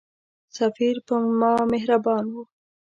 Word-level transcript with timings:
سفیر 0.57 0.95
پر 1.07 1.21
ما 1.39 1.53
مهربان 1.71 2.25
وو. 2.33 2.43